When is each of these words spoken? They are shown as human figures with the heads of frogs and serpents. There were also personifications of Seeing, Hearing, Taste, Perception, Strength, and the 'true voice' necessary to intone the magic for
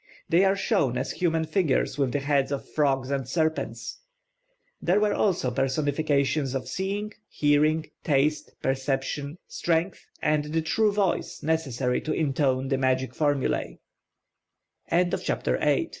They 0.29 0.43
are 0.45 0.55
shown 0.55 0.97
as 0.97 1.11
human 1.11 1.45
figures 1.45 1.99
with 1.99 2.11
the 2.11 2.21
heads 2.21 2.51
of 2.51 2.67
frogs 2.67 3.11
and 3.11 3.27
serpents. 3.29 3.99
There 4.81 4.99
were 4.99 5.13
also 5.13 5.51
personifications 5.51 6.55
of 6.55 6.67
Seeing, 6.67 7.13
Hearing, 7.29 7.91
Taste, 8.03 8.49
Perception, 8.63 9.37
Strength, 9.47 10.03
and 10.19 10.45
the 10.45 10.63
'true 10.63 10.91
voice' 10.91 11.43
necessary 11.43 12.01
to 12.01 12.13
intone 12.15 12.69
the 12.69 12.79
magic 12.79 13.13
for 13.13 13.35